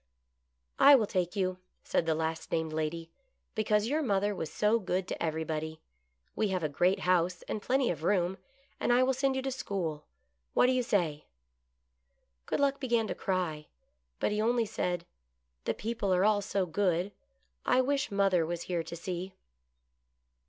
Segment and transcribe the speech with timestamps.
[0.77, 0.87] GOOD LUCK.
[0.87, 3.11] 55" I will take you," said the last named lady,"
[3.53, 5.79] because your mother was so good to everybody.
[6.35, 8.39] We have a great house, and plenty of room,
[8.79, 10.07] and I will send you to school.
[10.55, 11.25] What do you say?"
[12.47, 13.67] Good Luck began to cry,
[14.19, 15.05] but he only said,"
[15.65, 17.11] The people are all so good.
[17.63, 19.35] I wish mother was here to see."